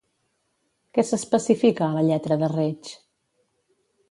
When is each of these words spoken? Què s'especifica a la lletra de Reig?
Què 0.97 1.05
s'especifica 1.09 1.85
a 1.89 1.93
la 1.99 2.05
lletra 2.09 2.39
de 2.45 2.51
Reig? 2.57 2.91